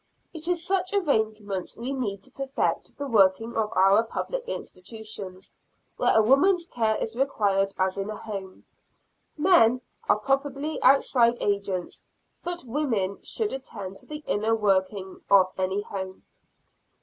It 0.33 0.47
is 0.47 0.65
such 0.65 0.93
arrangements 0.93 1.77
we 1.77 1.93
need 1.93 2.23
to 2.23 2.31
perfect 2.31 2.97
the 2.97 3.05
working 3.05 3.55
of 3.55 3.71
our 3.77 4.01
public 4.03 4.47
institutions, 4.47 5.53
where 5.95 6.17
a 6.17 6.23
woman's 6.23 6.65
care 6.65 6.95
is 6.97 7.15
required 7.15 7.75
as 7.77 7.99
in 7.99 8.09
a 8.09 8.17
home. 8.17 8.65
Men 9.37 9.79
are 10.09 10.17
properly 10.17 10.79
the 10.79 10.83
outside 10.83 11.37
agents, 11.39 12.03
but 12.43 12.63
women 12.63 13.21
should 13.21 13.53
attend 13.53 13.99
to 13.99 14.07
the 14.07 14.23
inner 14.25 14.55
working 14.55 15.21
of 15.29 15.51
any 15.59 15.83
home. 15.83 16.23